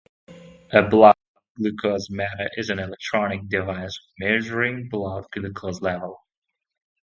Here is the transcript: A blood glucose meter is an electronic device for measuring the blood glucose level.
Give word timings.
A 0.71 0.81
blood 0.81 1.13
glucose 1.57 2.09
meter 2.09 2.49
is 2.57 2.71
an 2.71 2.79
electronic 2.79 3.47
device 3.49 3.95
for 3.97 4.09
measuring 4.25 4.77
the 4.77 4.89
blood 4.89 5.25
glucose 5.31 5.79
level. 5.79 6.19